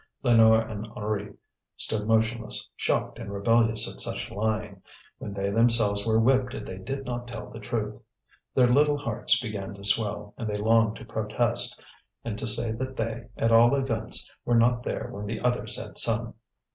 Lénore 0.23 0.67
and 0.67 0.87
Henri 0.95 1.35
stood 1.77 2.07
motionless, 2.07 2.67
shocked 2.75 3.19
and 3.19 3.31
rebellious 3.31 3.87
at 3.87 3.99
such 4.01 4.31
lying, 4.31 4.81
when 5.19 5.31
they 5.31 5.51
themselves 5.51 6.07
were 6.07 6.19
whipped 6.19 6.55
if 6.55 6.65
they 6.65 6.79
did 6.79 7.05
not 7.05 7.27
tell 7.27 7.51
the 7.51 7.59
truth. 7.59 8.01
Their 8.55 8.65
little 8.67 8.97
hearts 8.97 9.39
began 9.39 9.75
to 9.75 9.83
swell, 9.83 10.33
and 10.39 10.49
they 10.49 10.59
longed 10.59 10.95
to 10.95 11.05
protest, 11.05 11.79
and 12.25 12.35
to 12.39 12.47
say 12.47 12.71
that 12.71 12.95
they, 12.97 13.27
at 13.37 13.51
all 13.51 13.75
events, 13.75 14.27
were 14.43 14.57
not 14.57 14.81
there 14.81 15.07
when 15.11 15.27
the 15.27 15.39
others 15.39 15.79
had 15.79 15.99
some. 15.99 16.33